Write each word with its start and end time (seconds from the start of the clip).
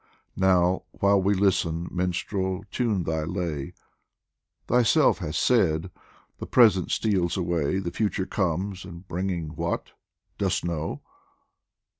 Now, 0.35 0.81
while 0.93 1.21
we 1.21 1.35
listen, 1.35 1.87
Minstrel, 1.91 2.65
tune 2.71 3.03
thy 3.03 3.23
lay! 3.23 3.73
Thyself 4.65 5.19
hast 5.19 5.37
said:" 5.37 5.91
The 6.39 6.47
Present 6.47 6.89
steals 6.89 7.37
away; 7.37 7.77
The 7.77 7.91
Future 7.91 8.25
comes, 8.25 8.83
and 8.83 9.07
bringing 9.07 9.49
what? 9.49 9.91
Dost 10.39 10.65
know 10.65 11.03